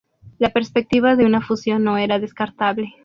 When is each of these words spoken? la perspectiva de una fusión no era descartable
la 0.39 0.49
perspectiva 0.49 1.15
de 1.15 1.27
una 1.27 1.41
fusión 1.41 1.83
no 1.83 1.95
era 1.99 2.17
descartable 2.17 2.95